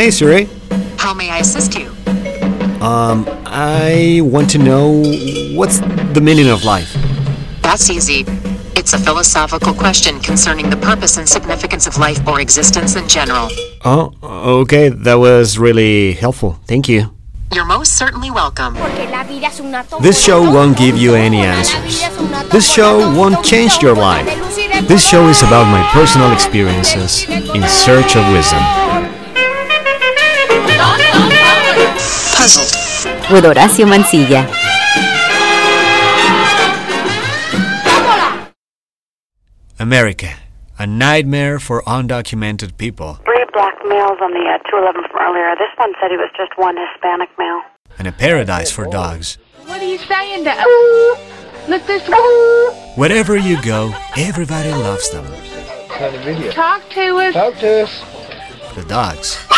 Hey 0.00 0.10
Siri. 0.10 0.48
How 0.96 1.12
may 1.12 1.28
I 1.28 1.40
assist 1.40 1.78
you? 1.78 1.90
Um, 2.80 3.28
I 3.44 4.20
want 4.22 4.48
to 4.52 4.56
know 4.56 5.02
what's 5.54 5.80
the 6.14 6.22
meaning 6.22 6.48
of 6.48 6.64
life? 6.64 6.96
That's 7.60 7.90
easy. 7.90 8.24
It's 8.74 8.94
a 8.94 8.98
philosophical 8.98 9.74
question 9.74 10.18
concerning 10.20 10.70
the 10.70 10.78
purpose 10.78 11.18
and 11.18 11.28
significance 11.28 11.86
of 11.86 11.98
life 11.98 12.26
or 12.26 12.40
existence 12.40 12.96
in 12.96 13.08
general. 13.08 13.50
Oh, 13.84 14.14
okay, 14.62 14.88
that 14.88 15.16
was 15.16 15.58
really 15.58 16.14
helpful. 16.14 16.58
Thank 16.66 16.88
you. 16.88 17.14
You're 17.52 17.66
most 17.66 17.98
certainly 17.98 18.30
welcome. 18.30 18.76
This 20.00 20.18
show 20.24 20.40
won't 20.40 20.78
give 20.78 20.96
you 20.96 21.14
any 21.14 21.40
answers. 21.40 22.00
This 22.50 22.66
show 22.72 23.00
won't 23.14 23.44
change 23.44 23.82
your 23.82 23.94
life. 23.94 24.24
This 24.88 25.06
show 25.06 25.28
is 25.28 25.42
about 25.42 25.70
my 25.70 25.86
personal 25.92 26.32
experiences 26.32 27.28
in 27.28 27.62
search 27.68 28.16
of 28.16 28.26
wisdom. 28.32 28.79
Puzzled. 32.40 32.72
With 33.30 33.44
Horacio 33.44 33.84
Mancilla. 33.84 34.40
America, 39.78 40.30
a 40.78 40.86
nightmare 40.86 41.58
for 41.58 41.82
undocumented 41.82 42.76
people, 42.78 43.14
Three 43.24 43.44
black 43.52 43.74
males 43.86 44.18
on 44.22 44.32
the 44.32 44.44
uh, 44.48 44.58
211 44.70 45.02
from 45.10 45.20
earlier. 45.20 45.54
This 45.56 45.68
one 45.76 45.92
said 46.00 46.10
he 46.10 46.16
was 46.16 46.30
just 46.36 46.56
one 46.56 46.76
Hispanic 46.76 47.28
male. 47.38 47.60
and 47.98 48.08
a 48.08 48.12
paradise 48.12 48.70
for 48.70 48.86
dogs. 48.86 49.36
What 49.66 49.80
are 49.82 49.84
you 49.84 49.98
saying 49.98 50.44
to 50.44 51.16
Look 51.68 51.86
this 51.86 52.08
Wherever 52.96 53.36
you 53.36 53.60
go, 53.62 53.94
everybody 54.16 54.70
loves 54.70 55.10
them. 55.10 55.26
Talk 56.52 56.88
to 56.90 57.16
us. 57.16 57.34
Talk 57.34 57.54
to 57.58 57.82
us. 57.82 58.74
The 58.74 58.84
dogs. 58.88 59.49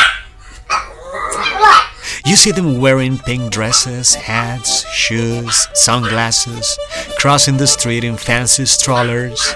You 2.25 2.37
see 2.37 2.53
them 2.53 2.81
wearing 2.81 3.19
pink 3.19 3.51
dresses, 3.51 4.15
hats, 4.15 4.89
shoes, 4.93 5.67
sunglasses, 5.75 6.79
crossing 7.19 7.57
the 7.57 7.67
street 7.67 8.05
in 8.05 8.17
fancy 8.17 8.65
strollers. 8.65 9.55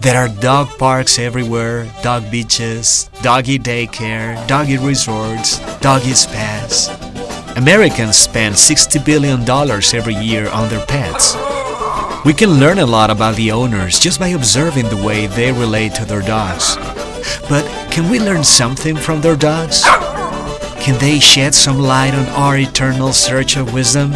There 0.00 0.16
are 0.16 0.28
dog 0.40 0.78
parks 0.78 1.18
everywhere, 1.18 1.92
dog 2.02 2.30
beaches, 2.30 3.10
doggy 3.20 3.58
daycare, 3.58 4.34
doggy 4.46 4.78
resorts, 4.78 5.58
doggy 5.80 6.14
spas. 6.14 6.88
Americans 7.56 8.16
spend 8.16 8.54
$60 8.54 9.04
billion 9.04 9.42
every 9.94 10.14
year 10.14 10.48
on 10.48 10.70
their 10.70 10.86
pets. 10.86 11.36
We 12.24 12.32
can 12.32 12.58
learn 12.58 12.78
a 12.78 12.86
lot 12.86 13.10
about 13.10 13.36
the 13.36 13.52
owners 13.52 13.98
just 13.98 14.20
by 14.20 14.28
observing 14.28 14.88
the 14.88 15.02
way 15.04 15.26
they 15.26 15.52
relate 15.52 15.94
to 15.96 16.06
their 16.06 16.22
dogs. 16.22 16.76
But 17.48 17.64
can 17.90 18.10
we 18.10 18.18
learn 18.18 18.42
something 18.42 18.96
from 18.96 19.20
their 19.20 19.36
dogs? 19.36 19.84
Can 20.80 20.98
they 20.98 21.20
shed 21.20 21.54
some 21.54 21.78
light 21.78 22.14
on 22.14 22.26
our 22.28 22.56
eternal 22.56 23.12
search 23.12 23.56
of 23.56 23.74
wisdom? 23.74 24.12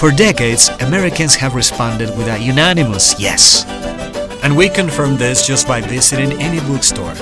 For 0.00 0.10
decades, 0.10 0.68
Americans 0.80 1.36
have 1.36 1.54
responded 1.54 2.08
with 2.18 2.26
a 2.26 2.38
unanimous 2.38 3.18
yes. 3.20 3.64
And 4.42 4.56
we 4.56 4.68
confirm 4.68 5.16
this 5.16 5.46
just 5.46 5.68
by 5.68 5.80
visiting 5.80 6.32
any 6.42 6.58
bookstore. 6.66 7.14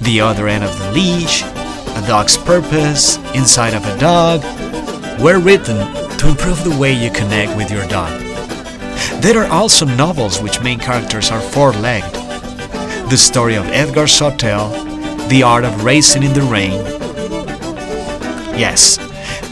The 0.00 0.20
other 0.20 0.48
end 0.48 0.64
of 0.64 0.76
the 0.76 0.90
leash, 0.90 1.42
a 1.44 2.04
dog's 2.08 2.36
purpose, 2.36 3.18
inside 3.32 3.74
of 3.74 3.86
a 3.86 3.96
dog, 3.98 4.42
were 5.20 5.38
written 5.38 5.78
to 6.18 6.28
improve 6.28 6.64
the 6.64 6.76
way 6.78 6.92
you 6.92 7.12
connect 7.12 7.56
with 7.56 7.70
your 7.70 7.86
dog. 7.86 8.10
There 9.22 9.40
are 9.40 9.50
also 9.52 9.86
novels 9.86 10.42
which 10.42 10.60
main 10.62 10.80
characters 10.80 11.30
are 11.30 11.40
four-legged. 11.40 12.12
The 13.08 13.16
story 13.16 13.54
of 13.54 13.66
Edgar 13.66 14.08
Sawtelle, 14.08 15.28
The 15.28 15.44
Art 15.44 15.64
of 15.64 15.84
Racing 15.84 16.24
in 16.24 16.32
the 16.32 16.42
Rain. 16.42 17.05
Yes, 18.56 18.96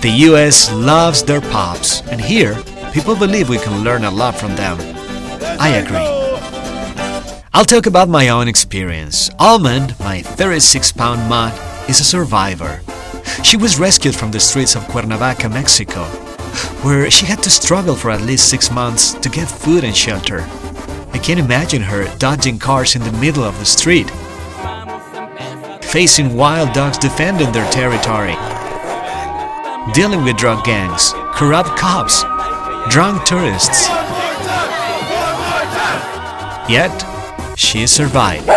the 0.00 0.10
US 0.30 0.72
loves 0.72 1.22
their 1.22 1.42
pups, 1.42 2.00
and 2.08 2.20
here, 2.20 2.56
people 2.92 3.14
believe 3.14 3.48
we 3.48 3.58
can 3.58 3.84
learn 3.84 4.04
a 4.04 4.10
lot 4.10 4.34
from 4.34 4.56
them. 4.56 4.78
I 5.60 5.68
agree. 5.76 6.24
I'll 7.52 7.64
talk 7.64 7.86
about 7.86 8.08
my 8.08 8.30
own 8.30 8.48
experience. 8.48 9.30
Almond, 9.38 9.94
my 10.00 10.22
36 10.22 10.92
pound 10.92 11.28
mutt, 11.28 11.52
is 11.88 12.00
a 12.00 12.04
survivor. 12.04 12.80
She 13.42 13.56
was 13.56 13.78
rescued 13.78 14.14
from 14.14 14.30
the 14.30 14.40
streets 14.40 14.74
of 14.74 14.88
Cuernavaca, 14.88 15.48
Mexico, 15.48 16.04
where 16.82 17.10
she 17.10 17.26
had 17.26 17.42
to 17.42 17.50
struggle 17.50 17.94
for 17.94 18.10
at 18.10 18.22
least 18.22 18.48
six 18.48 18.70
months 18.70 19.12
to 19.12 19.28
get 19.28 19.48
food 19.48 19.84
and 19.84 19.94
shelter. 19.94 20.40
I 21.12 21.20
can't 21.22 21.38
imagine 21.38 21.82
her 21.82 22.08
dodging 22.16 22.58
cars 22.58 22.96
in 22.96 23.02
the 23.02 23.12
middle 23.12 23.44
of 23.44 23.58
the 23.58 23.66
street, 23.66 24.10
facing 25.82 26.36
wild 26.36 26.72
dogs 26.72 26.98
defending 26.98 27.52
their 27.52 27.70
territory, 27.70 28.34
dealing 29.92 30.24
with 30.24 30.36
drug 30.36 30.64
gangs, 30.64 31.12
corrupt 31.34 31.76
cops, 31.76 32.22
drunk 32.88 33.24
tourists. 33.24 33.88
Yet, 36.68 37.04
she 37.56 37.86
survived. 37.86 38.48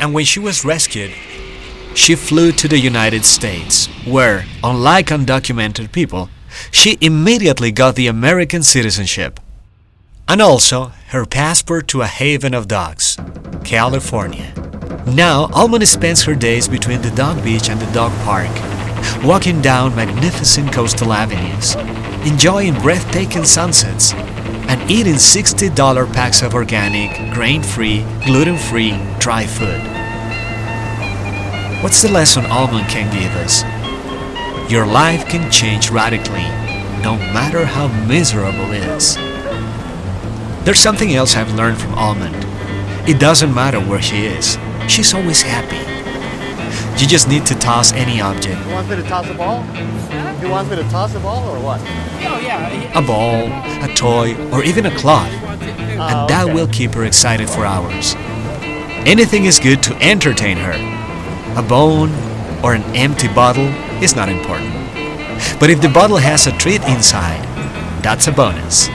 And 0.00 0.14
when 0.14 0.24
she 0.24 0.38
was 0.38 0.64
rescued, 0.64 1.12
she 1.94 2.14
flew 2.14 2.52
to 2.52 2.68
the 2.68 2.78
United 2.78 3.24
States, 3.24 3.86
where, 4.06 4.44
unlike 4.62 5.06
undocumented 5.06 5.90
people, 5.90 6.28
she 6.70 6.96
immediately 7.00 7.72
got 7.72 7.96
the 7.96 8.06
American 8.06 8.62
citizenship. 8.62 9.40
And 10.28 10.40
also 10.40 10.92
her 11.08 11.24
passport 11.24 11.88
to 11.88 12.02
a 12.02 12.06
haven 12.06 12.54
of 12.54 12.68
dogs, 12.68 13.16
California. 13.64 14.52
Now, 15.06 15.48
Almond 15.54 15.86
spends 15.86 16.24
her 16.24 16.34
days 16.34 16.66
between 16.66 17.00
the 17.00 17.12
dog 17.12 17.42
beach 17.44 17.70
and 17.70 17.80
the 17.80 17.90
dog 17.92 18.10
park, 18.24 18.50
walking 19.24 19.62
down 19.62 19.94
magnificent 19.94 20.72
coastal 20.72 21.12
avenues, 21.12 21.76
enjoying 22.28 22.74
breathtaking 22.80 23.44
sunsets, 23.44 24.12
and 24.68 24.90
eating 24.90 25.14
$60 25.14 26.12
packs 26.12 26.42
of 26.42 26.54
organic, 26.54 27.32
grain 27.32 27.62
free, 27.62 28.04
gluten 28.24 28.56
free, 28.56 28.98
dry 29.20 29.46
food. 29.46 29.80
What's 31.84 32.02
the 32.02 32.10
lesson 32.10 32.44
Almond 32.46 32.88
can 32.88 33.08
give 33.14 33.32
us? 33.36 33.62
Your 34.68 34.86
life 34.86 35.28
can 35.28 35.48
change 35.52 35.88
radically, 35.88 36.42
no 37.04 37.16
matter 37.32 37.64
how 37.64 37.86
miserable 38.08 38.72
it 38.72 38.82
is. 38.82 39.14
There's 40.64 40.80
something 40.80 41.14
else 41.14 41.36
I've 41.36 41.54
learned 41.54 41.78
from 41.78 41.94
Almond. 41.94 42.44
It 43.08 43.20
doesn't 43.20 43.54
matter 43.54 43.78
where 43.78 44.02
she 44.02 44.26
is, 44.26 44.58
she's 44.88 45.14
always 45.14 45.42
happy. 45.42 45.80
You 47.00 47.06
just 47.06 47.28
need 47.28 47.44
to 47.46 47.54
toss 47.54 47.92
any 47.92 48.20
object 48.22 48.58
He 48.64 48.72
wants 48.72 48.88
me 48.88 48.96
to 48.96 49.02
toss 49.02 49.28
a 49.28 49.34
ball? 49.34 49.62
He 49.62 50.46
wants 50.46 50.70
me 50.70 50.76
to 50.76 50.82
toss 50.84 51.14
a 51.14 51.20
ball 51.20 51.46
or 51.48 51.60
what? 51.62 51.80
Oh, 51.80 52.40
yeah. 52.42 52.98
a 52.98 53.02
ball, 53.02 53.48
a 53.84 53.94
toy, 53.94 54.34
or 54.50 54.64
even 54.64 54.86
a 54.86 54.96
cloth, 54.96 55.30
ah, 55.98 56.22
and 56.22 56.30
that 56.30 56.52
will 56.54 56.66
keep 56.68 56.94
her 56.94 57.04
excited 57.04 57.50
for 57.50 57.66
hours. 57.66 58.14
Anything 59.06 59.44
is 59.44 59.58
good 59.58 59.82
to 59.84 59.94
entertain 60.02 60.56
her. 60.56 60.72
A 61.56 61.62
bone 61.62 62.10
or 62.64 62.74
an 62.74 62.82
empty 62.96 63.28
bottle 63.28 63.68
is 64.02 64.16
not 64.16 64.28
important. 64.28 64.72
But 65.60 65.70
if 65.70 65.80
the 65.80 65.88
bottle 65.88 66.16
has 66.16 66.46
a 66.46 66.52
treat 66.52 66.82
inside, 66.84 67.44
that's 68.02 68.26
a 68.26 68.32
bonus. 68.32 68.88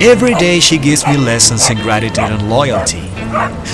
Every 0.00 0.34
day 0.34 0.60
she 0.60 0.76
gives 0.76 1.06
me 1.06 1.16
lessons 1.16 1.70
in 1.70 1.78
gratitude 1.78 2.18
and 2.18 2.50
loyalty. 2.50 3.00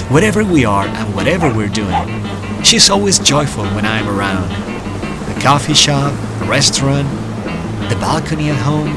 Wherever 0.08 0.44
we 0.44 0.64
are 0.64 0.86
and 0.86 1.14
whatever 1.16 1.52
we're 1.52 1.68
doing, 1.68 2.62
she's 2.62 2.90
always 2.90 3.18
joyful 3.18 3.64
when 3.74 3.84
I'm 3.84 4.08
around. 4.08 4.48
The 5.34 5.40
coffee 5.40 5.74
shop, 5.74 6.12
a 6.42 6.44
restaurant, 6.44 7.08
the 7.88 7.96
balcony 7.96 8.50
at 8.50 8.56
home. 8.58 8.96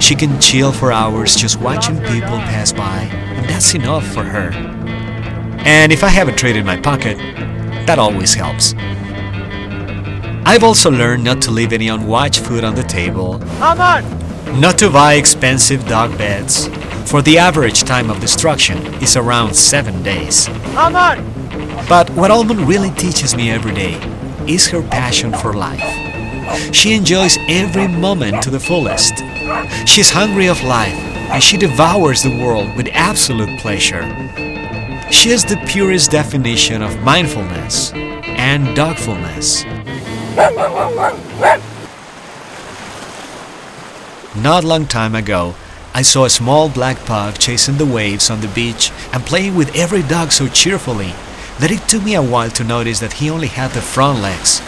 She 0.00 0.16
can 0.16 0.40
chill 0.40 0.72
for 0.72 0.90
hours 0.90 1.36
just 1.36 1.60
watching 1.60 1.96
people 1.98 2.38
pass 2.50 2.72
by, 2.72 3.02
and 3.12 3.48
that's 3.48 3.72
enough 3.74 4.04
for 4.06 4.24
her. 4.24 4.50
And 5.64 5.92
if 5.92 6.02
I 6.02 6.08
have 6.08 6.26
a 6.26 6.32
treat 6.32 6.56
in 6.56 6.66
my 6.66 6.76
pocket, 6.76 7.18
that 7.86 8.00
always 8.00 8.34
helps. 8.34 8.74
I've 10.44 10.64
also 10.64 10.90
learned 10.90 11.22
not 11.22 11.40
to 11.42 11.52
leave 11.52 11.72
any 11.72 11.86
unwatched 11.86 12.40
food 12.40 12.64
on 12.64 12.74
the 12.74 12.82
table, 12.82 13.38
How? 13.58 14.00
Not 14.60 14.78
to 14.78 14.90
buy 14.90 15.14
expensive 15.14 15.86
dog 15.86 16.16
beds, 16.18 16.68
for 17.10 17.22
the 17.22 17.38
average 17.38 17.82
time 17.82 18.10
of 18.10 18.20
destruction 18.20 18.78
is 19.02 19.16
around 19.16 19.54
seven 19.54 20.02
days. 20.02 20.46
How? 20.74 20.90
But 21.88 22.10
what 22.10 22.30
Almond 22.30 22.60
really 22.68 22.90
teaches 22.90 23.34
me 23.34 23.50
every 23.50 23.74
day 23.74 23.94
is 24.46 24.68
her 24.68 24.82
passion 24.82 25.32
for 25.32 25.52
life. 25.52 25.82
She 26.74 26.94
enjoys 26.94 27.38
every 27.48 27.88
moment 27.88 28.42
to 28.42 28.50
the 28.50 28.60
fullest. 28.60 29.14
She's 29.86 30.10
hungry 30.10 30.48
of 30.48 30.62
life 30.62 30.94
and 31.30 31.42
she 31.42 31.56
devours 31.56 32.22
the 32.22 32.38
world 32.42 32.76
with 32.76 32.88
absolute 32.92 33.58
pleasure. 33.60 34.02
She 35.10 35.30
is 35.30 35.44
the 35.44 35.62
purest 35.66 36.10
definition 36.10 36.82
of 36.82 37.00
mindfulness 37.00 37.92
and 37.92 38.74
dogfulness. 38.74 39.64
Not 44.34 44.64
long 44.64 44.86
time 44.86 45.14
ago, 45.14 45.54
I 45.94 46.00
saw 46.00 46.24
a 46.24 46.30
small 46.30 46.70
black 46.70 47.04
pug 47.04 47.38
chasing 47.38 47.76
the 47.76 47.84
waves 47.84 48.30
on 48.30 48.40
the 48.40 48.48
beach 48.48 48.90
and 49.12 49.26
playing 49.26 49.54
with 49.54 49.76
every 49.76 50.02
dog 50.02 50.32
so 50.32 50.48
cheerfully 50.48 51.12
that 51.58 51.70
it 51.70 51.86
took 51.86 52.02
me 52.02 52.14
a 52.14 52.22
while 52.22 52.50
to 52.52 52.64
notice 52.64 52.98
that 53.00 53.14
he 53.14 53.28
only 53.28 53.48
had 53.48 53.72
the 53.72 53.82
front 53.82 54.20
legs. 54.20 54.62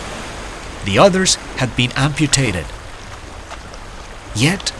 The 0.85 0.99
others 0.99 1.37
had 1.57 1.75
been 1.77 1.93
amputated. 1.93 2.67
Yet, 4.35 4.71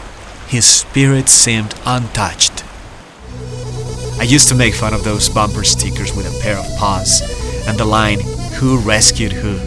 his 0.47 0.65
spirit 0.65 1.29
seemed 1.29 1.73
untouched. 1.83 2.63
I 4.19 4.23
used 4.23 4.49
to 4.49 4.55
make 4.55 4.75
fun 4.75 4.93
of 4.93 5.03
those 5.03 5.29
bumper 5.29 5.63
stickers 5.63 6.15
with 6.15 6.27
a 6.27 6.43
pair 6.43 6.57
of 6.59 6.77
paws 6.77 7.21
and 7.67 7.75
the 7.77 7.85
line, 7.85 8.19
Who 8.59 8.77
rescued 8.77 9.31
who? 9.31 9.57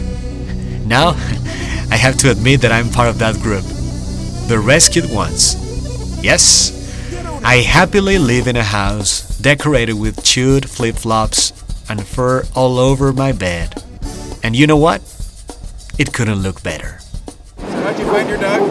Now, 0.87 1.09
I 1.91 1.97
have 1.97 2.15
to 2.19 2.31
admit 2.31 2.61
that 2.61 2.71
I'm 2.71 2.89
part 2.89 3.09
of 3.09 3.19
that 3.19 3.35
group. 3.41 3.65
The 4.49 4.57
rescued 4.59 5.11
ones. 5.13 5.55
Yes, 6.23 6.73
I 7.45 7.57
happily 7.57 8.17
live 8.17 8.47
in 8.47 8.55
a 8.55 8.63
house 8.63 9.37
decorated 9.37 9.93
with 9.93 10.23
chewed 10.23 10.67
flip 10.67 10.95
flops 10.95 11.53
and 11.87 12.05
fur 12.05 12.43
all 12.55 12.79
over 12.79 13.13
my 13.13 13.31
bed. 13.31 13.83
And 14.43 14.55
you 14.55 14.65
know 14.65 14.75
what? 14.75 15.01
It 15.99 16.13
couldn't 16.13 16.39
look 16.41 16.63
better. 16.63 16.99
So 17.59 17.65
How'd 17.69 17.99
you 17.99 18.05
find 18.05 18.27
your 18.27 18.39
dog? 18.39 18.61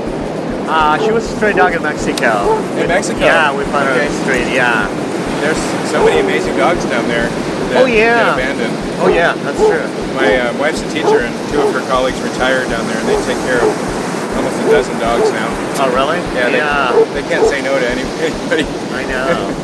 Uh, 0.68 0.98
she 0.98 1.12
was 1.12 1.30
a 1.30 1.36
stray 1.36 1.52
dog 1.52 1.72
in 1.74 1.82
Mexico. 1.82 2.58
In 2.76 2.88
Mexico? 2.88 3.20
Yeah, 3.20 3.56
we 3.56 3.62
found 3.70 3.86
her 3.86 3.94
Okay. 3.94 4.06
on 4.08 4.12
the 4.12 4.20
street, 4.24 4.52
yeah. 4.52 4.88
There's 5.40 5.56
so 5.90 6.04
many 6.04 6.20
amazing 6.20 6.56
dogs 6.56 6.84
down 6.86 7.06
there. 7.06 7.28
That 7.70 7.82
Oh, 7.82 7.86
yeah. 7.86 8.34
Get 8.36 8.50
abandoned. 8.50 8.74
Oh, 9.00 9.08
yeah, 9.08 9.32
that's 9.46 9.58
true. 9.62 9.86
My 10.16 10.36
uh, 10.38 10.58
wife's 10.58 10.82
a 10.82 10.90
teacher, 10.90 11.20
and 11.22 11.32
two 11.52 11.60
of 11.62 11.72
her 11.72 11.86
colleagues 11.88 12.20
retired 12.20 12.68
down 12.68 12.84
there, 12.88 12.98
and 12.98 13.06
they 13.08 13.16
take 13.24 13.38
care 13.46 13.62
of 13.62 13.68
almost 13.70 13.94
a 13.94 13.97
dozen 14.70 14.98
dogs 15.00 15.30
now. 15.32 15.48
Oh, 15.80 15.88
really? 15.94 16.18
Yeah, 16.34 16.50
they, 16.50 16.58
yeah. 16.58 16.92
they 17.14 17.22
can't 17.22 17.46
say 17.46 17.62
no 17.62 17.78
to 17.78 17.88
anybody. 17.88 18.64
I 18.92 19.04
know. 19.04 19.54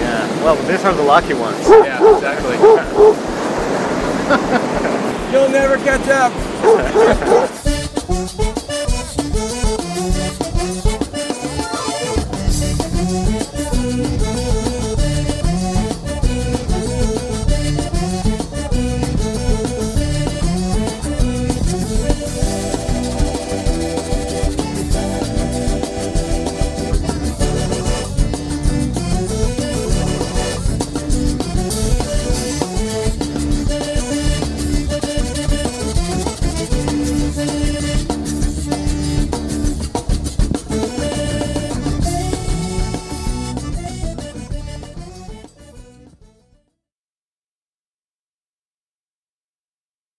yeah. 0.00 0.26
Well, 0.42 0.56
these 0.66 0.84
are 0.84 0.94
the 0.94 1.02
lucky 1.02 1.34
ones. 1.34 1.68
Yeah, 1.68 2.00
exactly. 2.14 2.56
You'll 5.32 5.50
never 5.50 5.76
catch 5.84 6.08
up. 6.08 6.32